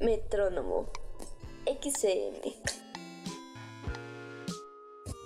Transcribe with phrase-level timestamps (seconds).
[0.00, 0.86] Metrónomo
[1.64, 2.52] XCM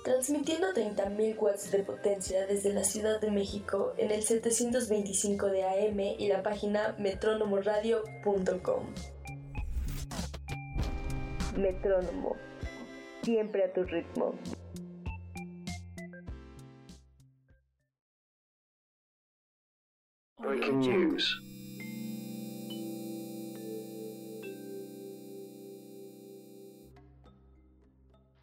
[0.05, 6.01] Transmitiendo 30.000 watts de potencia desde la Ciudad de México en el 725 de AM
[6.19, 8.87] y la página metrónomoradio.com.
[11.57, 12.37] Metrónomo,
[13.23, 14.35] siempre a tu ritmo.
[20.39, 21.50] Breaking news.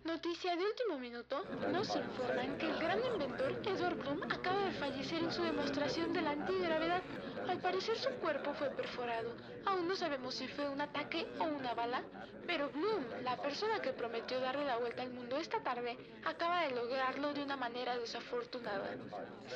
[0.07, 5.21] Noticia de último minuto, nos informan que el gran inventor Edward Bloom acaba de fallecer
[5.21, 7.01] en su demostración de la antigravedad.
[7.49, 9.35] Al parecer su cuerpo fue perforado.
[9.65, 12.03] Aún no sabemos si fue un ataque o una bala,
[12.47, 16.73] pero Bloom, la persona que prometió darle la vuelta al mundo esta tarde, acaba de
[16.73, 18.89] lograrlo de una manera desafortunada.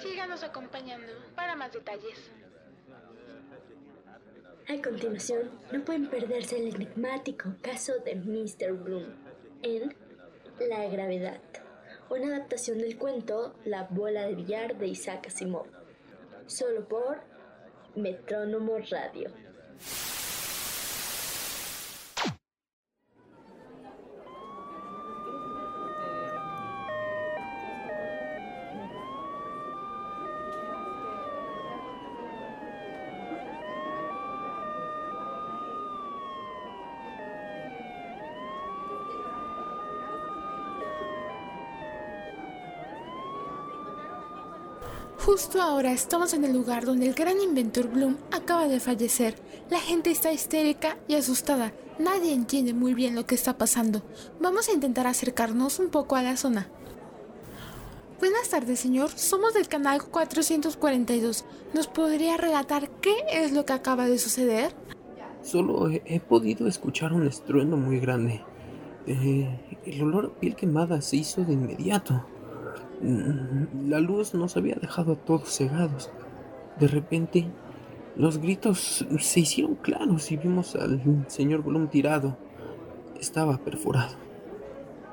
[0.02, 2.30] Síganos acompañando para más detalles.
[4.68, 8.74] A continuación, no pueden perderse el enigmático caso de Mr.
[8.74, 9.32] Bloom
[9.64, 9.96] en
[10.70, 11.40] La gravedad,
[12.12, 15.66] una adaptación del cuento La bola de billar de Isaac Asimov,
[16.46, 17.22] solo por
[17.96, 19.32] Metrónomo Radio.
[45.32, 49.36] Justo ahora estamos en el lugar donde el gran inventor Bloom acaba de fallecer.
[49.70, 51.72] La gente está histérica y asustada.
[52.00, 54.04] Nadie entiende muy bien lo que está pasando.
[54.42, 56.68] Vamos a intentar acercarnos un poco a la zona.
[58.20, 59.10] Buenas tardes, señor.
[59.12, 61.46] Somos del canal 442.
[61.74, 64.76] ¿Nos podría relatar qué es lo que acaba de suceder?
[65.44, 68.44] Solo he, podido escuchar un estruendo muy grande.
[69.08, 72.22] Eh, el olor a piel quemada se hizo de inmediato.
[73.02, 76.12] La luz nos había dejado a todos cegados.
[76.80, 77.48] De repente,
[78.16, 82.38] los gritos se hicieron claros y vimos al señor Bloom tirado.
[83.20, 84.16] Estaba perforado.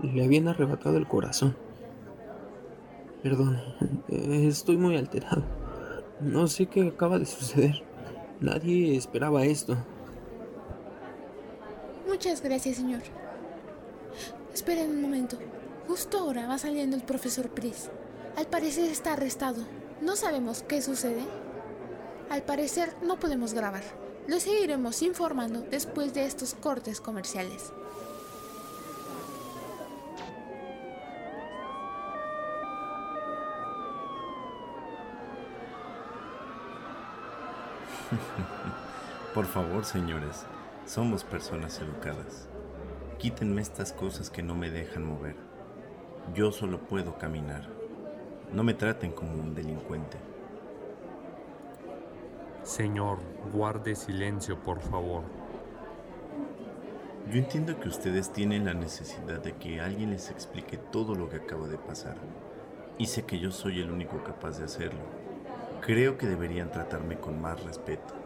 [0.02, 1.56] Le habían arrebatado el corazón.
[3.22, 3.60] Perdón,
[4.08, 5.42] eh, estoy muy alterado.
[6.20, 7.82] No sé qué acaba de suceder.
[8.40, 9.76] Nadie esperaba esto.
[12.06, 13.00] Muchas gracias, señor.
[14.52, 15.36] Esperen un momento.
[15.88, 17.88] Justo ahora va saliendo el profesor Pris.
[18.36, 19.64] Al parecer está arrestado.
[20.02, 21.22] No sabemos qué sucede.
[22.28, 23.82] Al parecer no podemos grabar.
[24.26, 27.72] Lo seguiremos informando después de estos cortes comerciales.
[39.34, 40.44] Por favor, señores,
[40.86, 42.46] somos personas educadas.
[43.18, 45.47] Quítenme estas cosas que no me dejan mover.
[46.34, 47.62] Yo solo puedo caminar.
[48.52, 50.18] No me traten como un delincuente.
[52.62, 53.18] Señor,
[53.52, 55.22] guarde silencio, por favor.
[57.30, 61.36] Yo entiendo que ustedes tienen la necesidad de que alguien les explique todo lo que
[61.36, 62.16] acaba de pasar.
[62.98, 65.00] Y sé que yo soy el único capaz de hacerlo.
[65.80, 68.17] Creo que deberían tratarme con más respeto.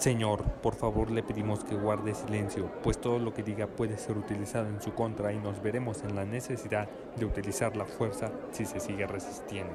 [0.00, 4.16] Señor, por favor le pedimos que guarde silencio, pues todo lo que diga puede ser
[4.16, 8.64] utilizado en su contra y nos veremos en la necesidad de utilizar la fuerza si
[8.64, 9.74] se sigue resistiendo.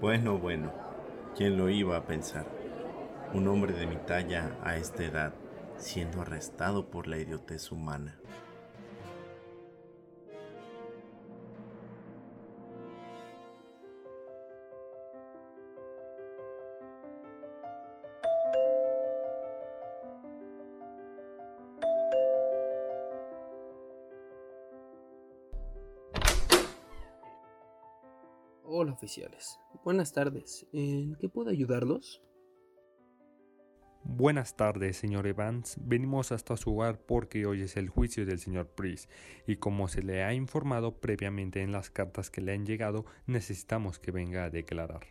[0.00, 0.70] Bueno, bueno,
[1.36, 2.46] ¿quién lo iba a pensar?
[3.34, 5.34] Un hombre de mi talla a esta edad
[5.76, 8.16] siendo arrestado por la idiotez humana.
[28.80, 29.58] Hola oficiales.
[29.82, 30.64] Buenas tardes.
[30.72, 32.22] ¿En qué puedo ayudarlos?
[34.04, 35.76] Buenas tardes, señor Evans.
[35.80, 39.10] Venimos hasta su hogar porque hoy es el juicio del señor Priest
[39.48, 43.98] y como se le ha informado previamente en las cartas que le han llegado, necesitamos
[43.98, 45.08] que venga a declarar.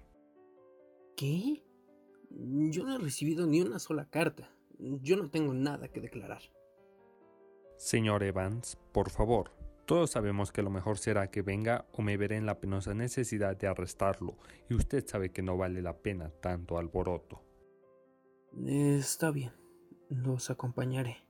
[1.17, 1.61] ¿Qué?
[2.29, 4.49] Yo no he recibido ni una sola carta.
[4.79, 6.43] Yo no tengo nada que declarar.
[7.75, 9.56] Señor Evans, por favor,
[9.87, 13.55] todos sabemos que lo mejor será que venga o me veré en la penosa necesidad
[13.55, 14.37] de arrestarlo,
[14.69, 17.41] y usted sabe que no vale la pena tanto alboroto.
[18.65, 19.53] Está bien.
[20.09, 21.26] Los acompañaré.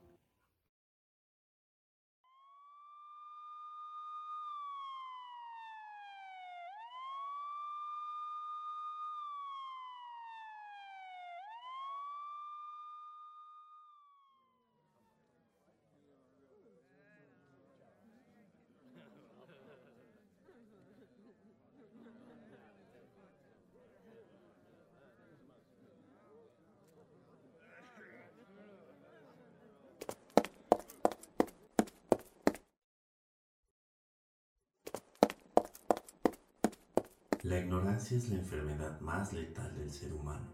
[37.44, 40.52] La ignorancia es la enfermedad más letal del ser humano.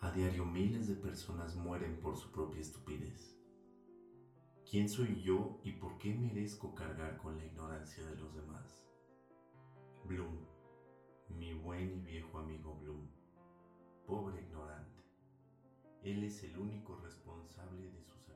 [0.00, 3.38] A diario miles de personas mueren por su propia estupidez.
[4.68, 8.84] ¿Quién soy yo y por qué merezco cargar con la ignorancia de los demás?
[10.04, 10.44] Bloom,
[11.28, 13.08] mi buen y viejo amigo Bloom,
[14.04, 15.04] pobre ignorante.
[16.02, 18.28] Él es el único responsable de sus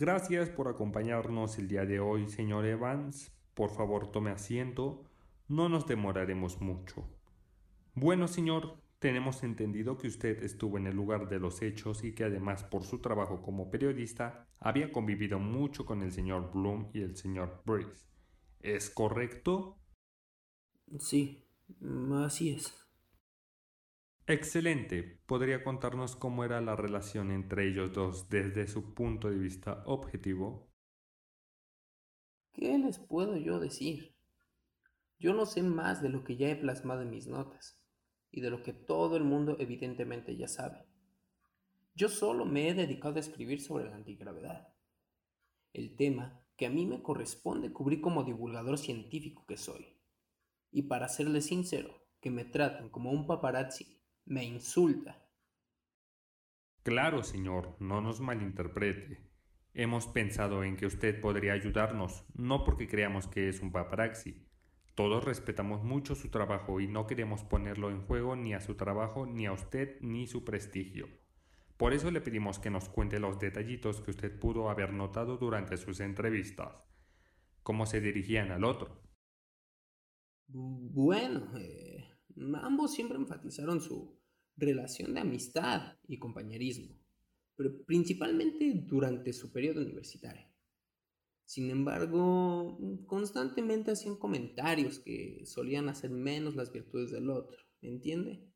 [0.00, 3.36] Gracias por acompañarnos el día de hoy, señor Evans.
[3.52, 5.04] Por favor, tome asiento.
[5.46, 7.06] No nos demoraremos mucho.
[7.92, 12.24] Bueno, señor, tenemos entendido que usted estuvo en el lugar de los hechos y que
[12.24, 17.14] además por su trabajo como periodista había convivido mucho con el señor Bloom y el
[17.14, 18.06] señor Brice.
[18.60, 19.76] ¿Es correcto?
[20.98, 21.44] Sí,
[22.24, 22.74] así es.
[24.26, 25.20] Excelente.
[25.26, 30.70] ¿Podría contarnos cómo era la relación entre ellos dos desde su punto de vista objetivo?
[32.52, 34.14] ¿Qué les puedo yo decir?
[35.18, 37.80] Yo no sé más de lo que ya he plasmado en mis notas
[38.30, 40.86] y de lo que todo el mundo evidentemente ya sabe.
[41.94, 44.72] Yo solo me he dedicado a escribir sobre la antigravedad,
[45.72, 49.96] el tema que a mí me corresponde cubrir como divulgador científico que soy.
[50.70, 53.99] Y para serles sincero, que me traten como un paparazzi
[54.30, 55.28] me insulta.
[56.84, 59.28] Claro, señor, no nos malinterprete.
[59.74, 64.46] Hemos pensado en que usted podría ayudarnos, no porque creamos que es un paparazzi.
[64.94, 69.26] Todos respetamos mucho su trabajo y no queremos ponerlo en juego ni a su trabajo,
[69.26, 71.08] ni a usted, ni su prestigio.
[71.76, 75.76] Por eso le pedimos que nos cuente los detallitos que usted pudo haber notado durante
[75.76, 76.72] sus entrevistas.
[77.64, 79.02] Cómo se dirigían al otro.
[80.46, 82.08] Bueno, eh,
[82.62, 84.19] ambos siempre enfatizaron su
[84.60, 86.94] relación de amistad y compañerismo,
[87.56, 90.46] pero principalmente durante su periodo universitario.
[91.44, 98.46] Sin embargo, constantemente hacían comentarios que solían hacer menos las virtudes del otro, ¿me entiende?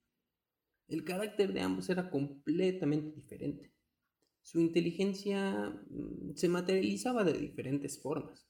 [0.86, 3.72] El carácter de ambos era completamente diferente.
[4.42, 8.46] Su inteligencia mm, se materializaba de diferentes formas.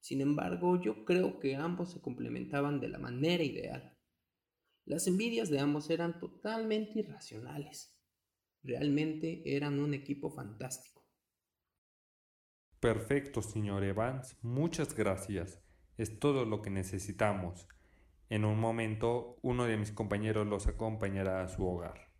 [0.00, 3.95] Sin embargo, yo creo que ambos se complementaban de la manera ideal.
[4.86, 7.98] Las envidias de ambos eran totalmente irracionales.
[8.62, 11.04] Realmente eran un equipo fantástico.
[12.78, 14.38] Perfecto, señor Evans.
[14.42, 15.60] Muchas gracias.
[15.96, 17.66] Es todo lo que necesitamos.
[18.28, 22.12] En un momento, uno de mis compañeros los acompañará a su hogar.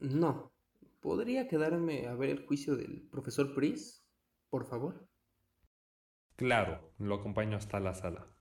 [0.00, 0.52] No.
[1.00, 4.00] ¿Podría quedarme a ver el juicio del profesor Price,
[4.50, 5.08] por favor?
[6.34, 8.31] Claro, lo acompaño hasta la sala.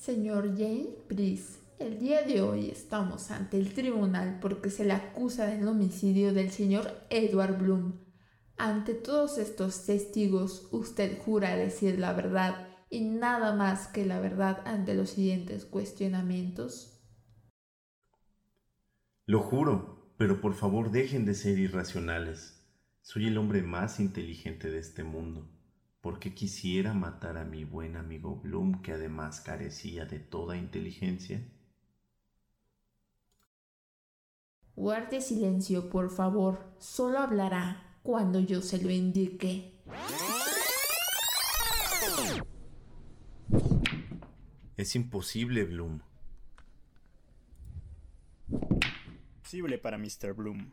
[0.00, 5.44] Señor James Brice, el día de hoy estamos ante el tribunal porque se le acusa
[5.46, 8.00] del homicidio del señor Edward Bloom.
[8.56, 14.62] Ante todos estos testigos, usted jura decir la verdad y nada más que la verdad
[14.64, 17.04] ante los siguientes cuestionamientos.
[19.26, 22.66] Lo juro, pero por favor dejen de ser irracionales.
[23.02, 25.59] Soy el hombre más inteligente de este mundo
[26.00, 31.46] porque quisiera matar a mi buen amigo Bloom, que además carecía de toda inteligencia?
[34.74, 36.74] Guarde silencio, por favor.
[36.78, 39.74] Solo hablará cuando yo se lo indique.
[44.76, 46.00] Es imposible, Bloom.
[49.42, 50.32] Posible para Mr.
[50.32, 50.72] Bloom.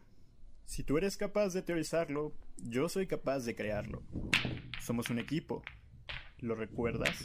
[0.63, 4.03] Si tú eres capaz de teorizarlo, yo soy capaz de crearlo.
[4.87, 5.63] Somos un equipo.
[6.39, 7.21] ¿Lo recuerdas?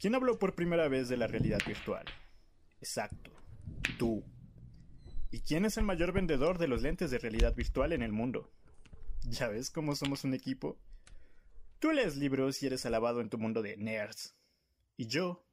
[0.00, 2.04] ¿Quién habló por primera vez de la realidad virtual?
[2.80, 3.30] Exacto.
[4.00, 4.24] Tú.
[5.30, 8.50] ¿Y quién es el mayor vendedor de los lentes de realidad virtual en el mundo?
[9.22, 10.76] ¿Ya ves cómo somos un equipo?
[11.78, 14.34] Tú lees libros y eres alabado en tu mundo de nerds.
[14.96, 15.46] Y yo,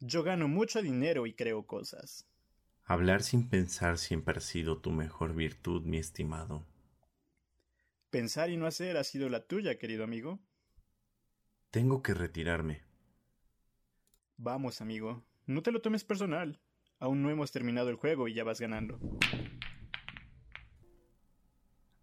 [0.00, 2.26] yo gano mucho dinero y creo cosas.
[2.82, 6.66] Hablar sin pensar siempre ha sido tu mejor virtud, mi estimado.
[8.12, 10.38] Pensar y no hacer ha sido la tuya, querido amigo.
[11.70, 12.82] Tengo que retirarme.
[14.36, 15.24] Vamos, amigo.
[15.46, 16.60] No te lo tomes personal.
[16.98, 19.00] Aún no hemos terminado el juego y ya vas ganando.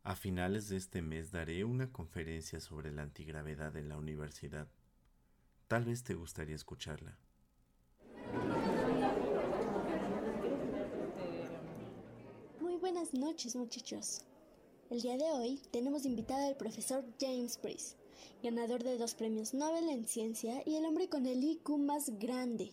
[0.01, 4.67] A finales de este mes daré una conferencia sobre la antigravedad en la universidad.
[5.67, 7.19] Tal vez te gustaría escucharla.
[12.59, 14.25] Muy buenas noches muchachos.
[14.89, 17.95] El día de hoy tenemos invitado al profesor James Price,
[18.41, 22.71] ganador de dos premios Nobel en ciencia y el hombre con el IQ más grande,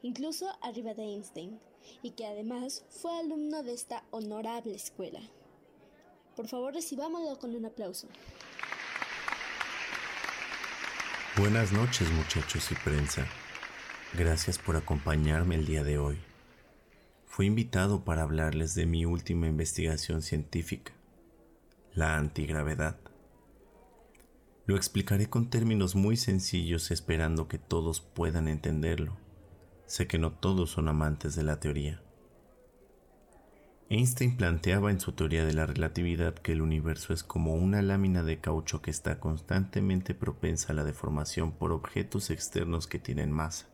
[0.00, 1.58] incluso arriba de Einstein,
[2.04, 5.18] y que además fue alumno de esta honorable escuela.
[6.36, 8.06] Por favor, recibámoslo con un aplauso.
[11.36, 13.26] Buenas noches muchachos y prensa.
[14.14, 16.16] Gracias por acompañarme el día de hoy.
[17.26, 20.95] Fui invitado para hablarles de mi última investigación científica,
[21.96, 22.98] la antigravedad.
[24.66, 29.16] Lo explicaré con términos muy sencillos esperando que todos puedan entenderlo.
[29.86, 32.02] Sé que no todos son amantes de la teoría.
[33.88, 38.22] Einstein planteaba en su teoría de la relatividad que el universo es como una lámina
[38.22, 43.68] de caucho que está constantemente propensa a la deformación por objetos externos que tienen masa.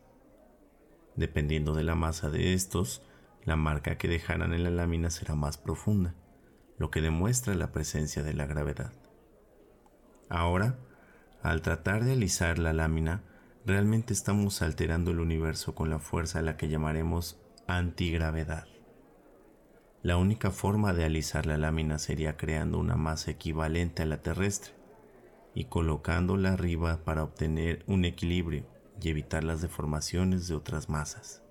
[1.17, 3.02] Dependiendo de la masa de estos,
[3.45, 6.14] la marca que dejarán en la lámina será más profunda,
[6.79, 8.93] lo que demuestra la presencia de la gravedad.
[10.29, 10.79] Ahora,
[11.43, 13.23] al tratar de alisar la lámina,
[13.67, 18.67] realmente estamos alterando el universo con la fuerza a la que llamaremos antigravedad.
[20.02, 24.73] La única forma de alisar la lámina sería creando una masa equivalente a la terrestre
[25.55, 28.67] y colocándola arriba para obtener un equilibrio
[29.00, 31.43] y evitar las deformaciones de otras masas.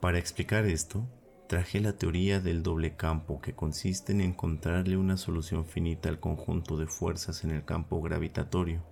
[0.00, 1.06] Para explicar esto,
[1.46, 6.76] traje la teoría del doble campo que consiste en encontrarle una solución finita al conjunto
[6.76, 8.82] de fuerzas en el campo gravitatorio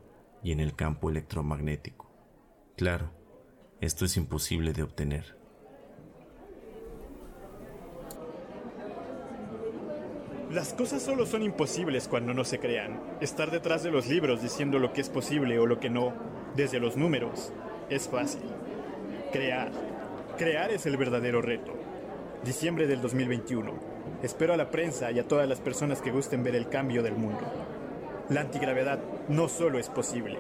[0.43, 2.11] y en el campo electromagnético.
[2.77, 3.11] Claro,
[3.81, 5.37] esto es imposible de obtener.
[10.53, 13.01] Las cosas solo son imposibles cuando no se crean.
[13.23, 16.13] Estar detrás de los libros diciendo lo que es posible o lo que no,
[16.55, 17.53] desde los números,
[17.89, 18.43] es fácil.
[19.33, 19.73] Crear.
[20.37, 21.82] Crear es el verdadero reto.
[22.45, 23.73] Diciembre del 2021.
[24.25, 27.15] Espero a la prensa y a todas las personas que gusten ver el cambio del
[27.15, 27.41] mundo.
[28.31, 30.39] La antigravedad no solo es posible,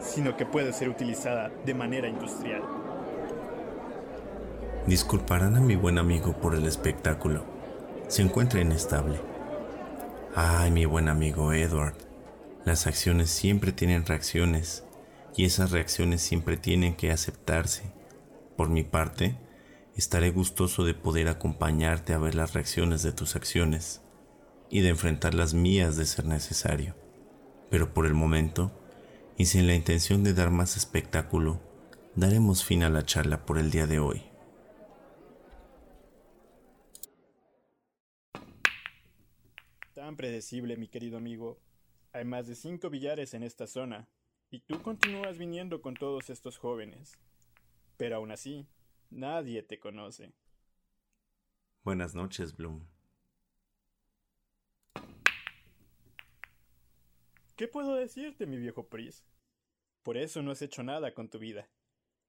[0.00, 2.62] sino que puede ser utilizada de manera industrial.
[4.86, 7.44] Disculparán a mi buen amigo por el espectáculo.
[8.08, 9.20] Se encuentra inestable.
[10.34, 11.96] Ay, mi buen amigo Edward,
[12.64, 14.84] las acciones siempre tienen reacciones
[15.36, 17.82] y esas reacciones siempre tienen que aceptarse.
[18.56, 19.36] Por mi parte,
[19.96, 24.02] estaré gustoso de poder acompañarte a ver las reacciones de tus acciones
[24.68, 26.94] y de enfrentar las mías de ser necesario.
[27.70, 28.72] Pero por el momento,
[29.38, 31.60] y sin la intención de dar más espectáculo,
[32.14, 34.22] daremos fin a la charla por el día de hoy.
[39.94, 41.58] Tan predecible, mi querido amigo.
[42.12, 44.08] Hay más de cinco billares en esta zona,
[44.50, 47.18] y tú continúas viniendo con todos estos jóvenes.
[47.96, 48.66] Pero aún así,
[49.10, 50.32] nadie te conoce.
[51.82, 52.86] Buenas noches, Bloom.
[57.56, 59.24] ¿Qué puedo decirte, mi viejo Pris?
[60.02, 61.70] Por eso no has hecho nada con tu vida.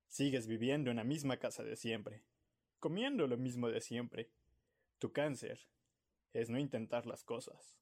[0.08, 2.24] Sigues viviendo en la misma casa de siempre,
[2.80, 4.32] comiendo lo mismo de siempre.
[5.00, 5.68] Tu cáncer
[6.34, 7.78] es no intentar las cosas.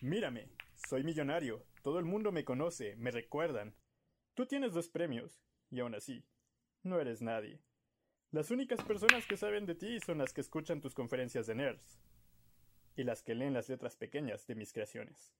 [0.00, 3.74] Mírame, soy millonario, todo el mundo me conoce, me recuerdan.
[4.34, 6.24] Tú tienes dos premios, y aún así,
[6.82, 7.60] no eres nadie.
[8.32, 12.00] Las únicas personas que saben de ti son las que escuchan tus conferencias de nerds,
[12.96, 15.34] y las que leen las letras pequeñas de mis creaciones.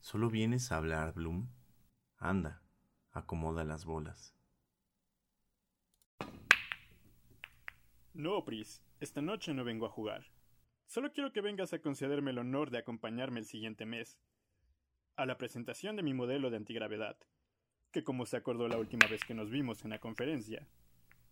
[0.00, 1.48] ¿Solo vienes a hablar, Bloom?
[2.18, 2.62] Anda,
[3.12, 4.36] acomoda las bolas.
[8.12, 10.26] No, Pris, esta noche no vengo a jugar.
[10.86, 14.18] Solo quiero que vengas a concederme el honor de acompañarme el siguiente mes
[15.16, 17.16] a la presentación de mi modelo de antigravedad,
[17.90, 20.68] que como se acordó la última vez que nos vimos en la conferencia,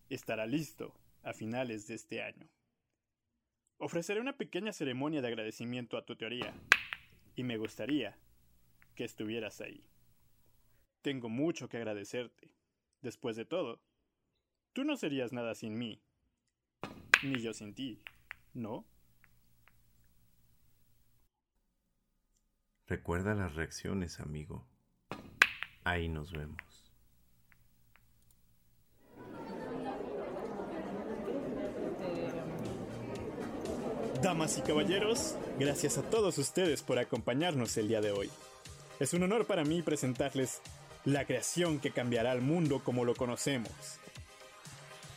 [0.09, 2.49] estará listo a finales de este año.
[3.79, 6.57] Ofreceré una pequeña ceremonia de agradecimiento a tu teoría,
[7.37, 8.19] y me gustaría
[8.97, 9.89] que estuvieras ahí.
[11.03, 12.57] Tengo mucho que agradecerte.
[13.01, 13.81] Después de todo,
[14.73, 16.03] tú no serías nada sin mí,
[17.21, 18.03] ni yo sin ti,
[18.53, 18.85] ¿no?
[22.89, 24.67] Recuerda las reacciones, amigo.
[25.89, 26.59] Ahí nos vemos.
[34.23, 38.29] Damas y caballeros, gracias a todos ustedes por acompañarnos el día de hoy.
[39.01, 40.61] Es un honor para mí presentarles
[41.07, 43.73] la creación que cambiará el mundo como lo conocemos.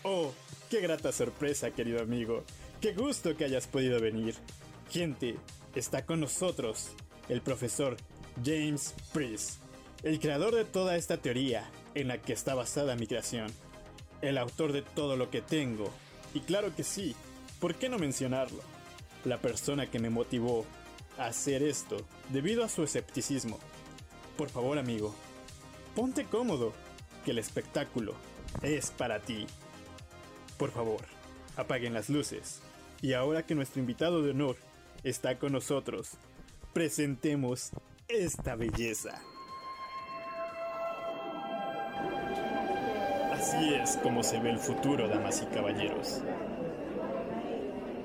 [0.03, 0.31] Oh,
[0.69, 2.45] qué grata sorpresa, querido amigo.
[2.79, 4.35] Qué gusto que hayas podido venir.
[4.89, 5.35] Gente,
[5.75, 6.91] está con nosotros
[7.27, 7.97] el profesor
[8.41, 9.60] James Priest,
[10.03, 13.51] el creador de toda esta teoría en la que está basada mi creación,
[14.21, 15.91] el autor de todo lo que tengo,
[16.33, 17.15] y claro que sí,
[17.59, 18.61] ¿por qué no mencionarlo?
[19.25, 20.65] La persona que me motivó
[21.17, 21.97] a hacer esto
[22.29, 23.59] debido a su escepticismo.
[24.37, 25.13] Por favor, amigo,
[25.95, 26.73] ponte cómodo,
[27.23, 28.15] que el espectáculo
[28.63, 29.45] es para ti.
[30.57, 31.01] Por favor,
[31.57, 32.61] apaguen las luces.
[33.01, 34.57] Y ahora que nuestro invitado de honor
[35.03, 36.11] está con nosotros,
[36.73, 37.71] presentemos
[38.07, 39.21] esta belleza.
[43.41, 46.21] Así es como se ve el futuro, damas y caballeros.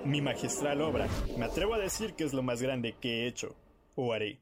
[0.02, 3.54] Mi magistral obra, me atrevo a decir que es lo más grande que he hecho,
[3.96, 4.40] o haré.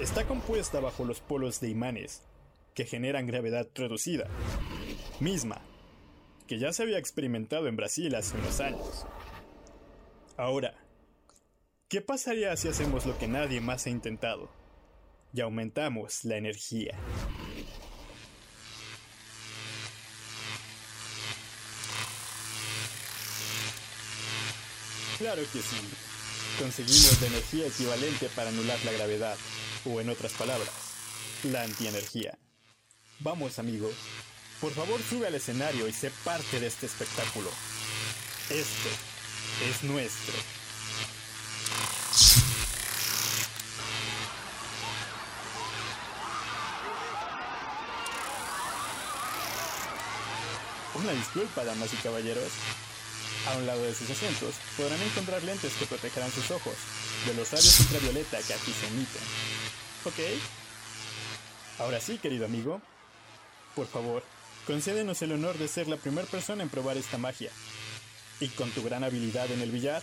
[0.00, 2.22] Está compuesta bajo los polos de imanes,
[2.72, 4.26] que generan gravedad reducida,
[5.20, 5.60] misma,
[6.46, 9.06] que ya se había experimentado en Brasil hace unos años.
[10.38, 10.72] Ahora,
[11.88, 14.48] ¿qué pasaría si hacemos lo que nadie más ha intentado?
[15.34, 16.98] Y aumentamos la energía.
[25.20, 25.76] Claro que sí.
[26.58, 29.36] Conseguimos la energía equivalente para anular la gravedad,
[29.84, 30.70] o en otras palabras,
[31.42, 32.38] la antienergía.
[33.18, 33.92] Vamos, amigo.
[34.62, 37.50] Por favor, sube al escenario y sé parte de este espectáculo.
[38.48, 38.88] Esto
[39.68, 40.34] es nuestro.
[50.94, 52.50] Una disculpa, damas y caballeros.
[53.50, 56.74] A un lado de sus asientos podrán encontrar lentes que protegerán sus ojos
[57.26, 59.22] de los rayos ultravioleta que aquí se emiten.
[60.04, 60.18] ¿Ok?
[61.80, 62.80] Ahora sí, querido amigo.
[63.74, 64.22] Por favor,
[64.66, 67.50] concédenos el honor de ser la primera persona en probar esta magia.
[68.38, 70.02] Y con tu gran habilidad en el billar,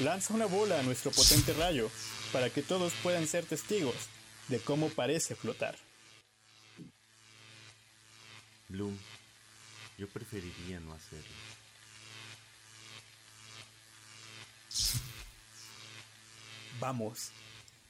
[0.00, 1.90] lanza una bola a nuestro potente rayo
[2.32, 3.94] para que todos puedan ser testigos
[4.48, 5.76] de cómo parece flotar.
[8.68, 8.96] Bloom,
[9.98, 11.63] yo preferiría no hacerlo.
[16.80, 17.30] Vamos,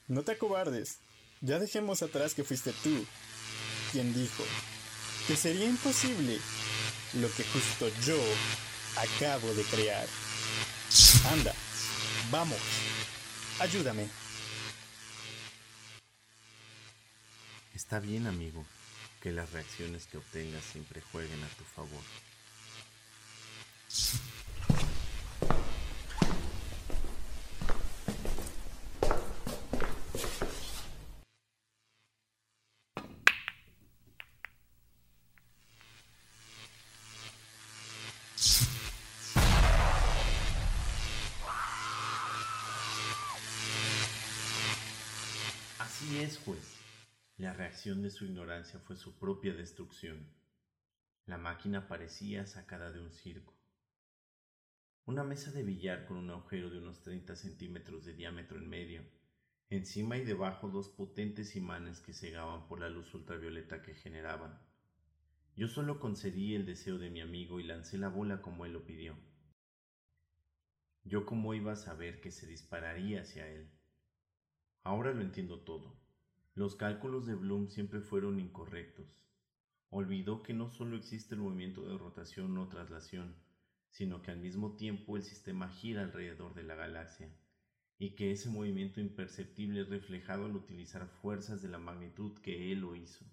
[0.07, 0.99] no te acobardes.
[1.41, 3.05] Ya dejemos atrás que fuiste tú
[3.91, 4.43] quien dijo
[5.27, 6.39] que sería imposible
[7.13, 8.17] lo que justo yo
[8.97, 10.07] acabo de crear.
[11.31, 11.53] Anda,
[12.31, 12.59] vamos,
[13.59, 14.07] ayúdame.
[17.73, 18.65] Está bien, amigo,
[19.21, 22.03] que las reacciones que obtengas siempre jueguen a tu favor.
[46.25, 46.41] Es.
[47.37, 50.27] La reacción de su ignorancia fue su propia destrucción.
[51.27, 53.53] La máquina parecía sacada de un circo.
[55.05, 59.03] Una mesa de billar con un agujero de unos 30 centímetros de diámetro en medio.
[59.69, 64.59] Encima y debajo dos potentes imanes que cegaban por la luz ultravioleta que generaban.
[65.55, 68.83] Yo solo concedí el deseo de mi amigo y lancé la bola como él lo
[68.83, 69.15] pidió.
[71.03, 73.69] Yo cómo iba a saber que se dispararía hacia él.
[74.81, 76.04] Ahora lo entiendo todo.
[76.55, 79.21] Los cálculos de Bloom siempre fueron incorrectos.
[79.89, 83.35] Olvidó que no solo existe el movimiento de rotación o traslación,
[83.89, 87.29] sino que al mismo tiempo el sistema gira alrededor de la galaxia,
[87.97, 92.79] y que ese movimiento imperceptible es reflejado al utilizar fuerzas de la magnitud que él
[92.79, 93.25] lo hizo.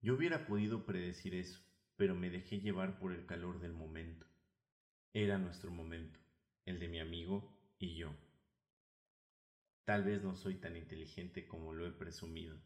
[0.00, 1.60] Yo hubiera podido predecir eso,
[1.96, 4.26] pero me dejé llevar por el calor del momento.
[5.12, 6.20] Era nuestro momento,
[6.64, 8.23] el de mi amigo y yo.
[9.84, 12.56] Tal vez no soy tan inteligente como lo he presumido.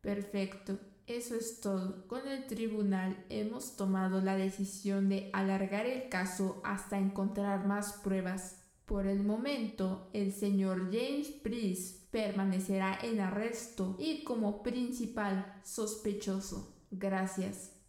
[0.00, 2.08] Perfecto, eso es todo.
[2.08, 8.64] Con el tribunal hemos tomado la decisión de alargar el caso hasta encontrar más pruebas.
[8.84, 16.76] Por el momento, el señor James Priest permanecerá en arresto y como principal sospechoso.
[16.90, 17.81] Gracias.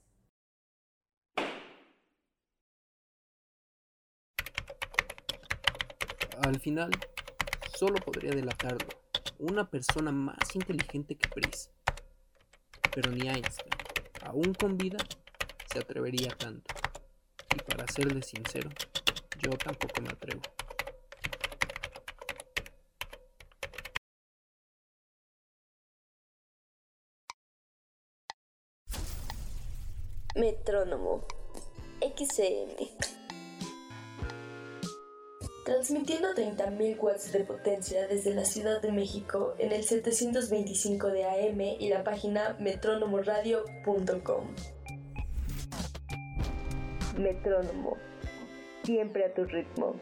[6.43, 6.91] Al final,
[7.73, 8.85] solo podría delatarlo
[9.39, 11.69] una persona más inteligente que Pris.
[12.93, 13.69] Pero ni Einstein,
[14.23, 14.97] aún con vida,
[15.71, 16.75] se atrevería tanto.
[17.55, 18.69] Y para serle sincero,
[19.39, 20.41] yo tampoco me atrevo.
[30.35, 31.25] Metrónomo.
[32.01, 33.12] XCM.
[35.65, 41.61] Transmitiendo 30.000 watts de potencia desde la Ciudad de México en el 725 de AM
[41.79, 44.47] y la página metronomoradio.com.
[47.17, 47.97] Metrónomo.
[48.83, 49.95] Siempre a tu ritmo.